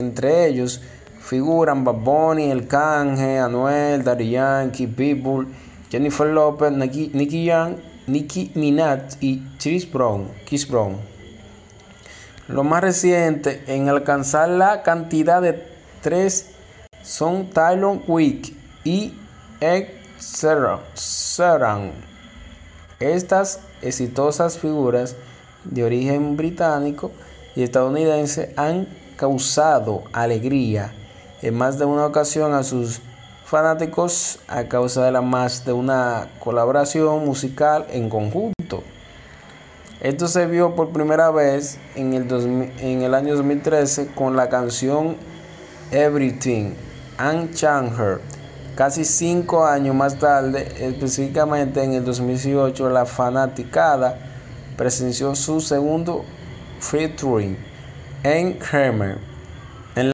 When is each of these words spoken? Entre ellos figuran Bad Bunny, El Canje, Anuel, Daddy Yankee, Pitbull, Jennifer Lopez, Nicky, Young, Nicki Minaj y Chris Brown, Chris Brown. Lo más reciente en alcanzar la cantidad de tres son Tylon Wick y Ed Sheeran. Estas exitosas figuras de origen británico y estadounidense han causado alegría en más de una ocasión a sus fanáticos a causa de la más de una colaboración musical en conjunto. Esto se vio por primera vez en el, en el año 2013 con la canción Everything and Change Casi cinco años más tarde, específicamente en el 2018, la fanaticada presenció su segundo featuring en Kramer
Entre 0.00 0.48
ellos 0.48 0.80
figuran 1.20 1.84
Bad 1.84 2.00
Bunny, 2.00 2.50
El 2.50 2.66
Canje, 2.66 3.38
Anuel, 3.38 4.02
Daddy 4.02 4.28
Yankee, 4.28 4.88
Pitbull, 4.88 5.46
Jennifer 5.88 6.26
Lopez, 6.26 6.72
Nicky, 6.72 7.44
Young, 7.44 7.76
Nicki 8.08 8.50
Minaj 8.56 9.16
y 9.20 9.40
Chris 9.56 9.88
Brown, 9.88 10.28
Chris 10.48 10.68
Brown. 10.68 10.96
Lo 12.48 12.64
más 12.64 12.82
reciente 12.82 13.62
en 13.68 13.88
alcanzar 13.88 14.48
la 14.48 14.82
cantidad 14.82 15.40
de 15.40 15.64
tres 16.02 16.50
son 17.04 17.50
Tylon 17.50 18.02
Wick 18.08 18.52
y 18.82 19.14
Ed 19.60 19.90
Sheeran. 20.18 21.92
Estas 22.98 23.60
exitosas 23.80 24.58
figuras 24.58 25.14
de 25.62 25.84
origen 25.84 26.36
británico 26.36 27.12
y 27.54 27.62
estadounidense 27.62 28.52
han 28.56 28.88
causado 29.16 30.04
alegría 30.12 30.92
en 31.42 31.54
más 31.54 31.78
de 31.78 31.84
una 31.84 32.06
ocasión 32.06 32.52
a 32.54 32.62
sus 32.62 33.00
fanáticos 33.44 34.40
a 34.48 34.64
causa 34.64 35.04
de 35.04 35.12
la 35.12 35.20
más 35.20 35.64
de 35.64 35.72
una 35.72 36.28
colaboración 36.40 37.24
musical 37.24 37.86
en 37.90 38.08
conjunto. 38.08 38.82
Esto 40.00 40.28
se 40.28 40.46
vio 40.46 40.74
por 40.74 40.90
primera 40.90 41.30
vez 41.30 41.78
en 41.94 42.14
el, 42.14 42.30
en 42.80 43.02
el 43.02 43.14
año 43.14 43.36
2013 43.36 44.08
con 44.08 44.36
la 44.36 44.48
canción 44.48 45.16
Everything 45.92 46.72
and 47.18 47.54
Change 47.54 48.20
Casi 48.74 49.04
cinco 49.04 49.64
años 49.64 49.94
más 49.94 50.18
tarde, 50.18 50.66
específicamente 50.80 51.84
en 51.84 51.92
el 51.92 52.04
2018, 52.04 52.90
la 52.90 53.06
fanaticada 53.06 54.18
presenció 54.76 55.36
su 55.36 55.60
segundo 55.60 56.24
featuring 56.90 57.56
en 58.24 58.58
Kramer 58.58 59.20